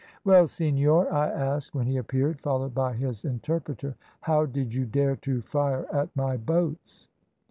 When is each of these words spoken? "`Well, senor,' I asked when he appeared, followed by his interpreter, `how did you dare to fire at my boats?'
"`Well, 0.25 0.49
senor,' 0.49 1.13
I 1.13 1.29
asked 1.29 1.75
when 1.75 1.85
he 1.85 1.97
appeared, 1.97 2.41
followed 2.41 2.73
by 2.73 2.93
his 2.93 3.23
interpreter, 3.23 3.93
`how 4.25 4.51
did 4.51 4.73
you 4.73 4.87
dare 4.87 5.17
to 5.17 5.43
fire 5.43 5.85
at 5.93 6.09
my 6.15 6.37
boats?' 6.37 7.07